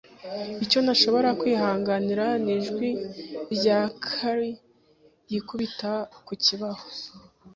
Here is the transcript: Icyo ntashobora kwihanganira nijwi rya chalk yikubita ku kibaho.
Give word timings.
Icyo 0.63 0.79
ntashobora 0.81 1.29
kwihanganira 1.39 2.25
nijwi 2.43 2.89
rya 3.55 3.79
chalk 4.07 4.59
yikubita 5.31 5.91
ku 6.25 6.33
kibaho. 6.43 6.85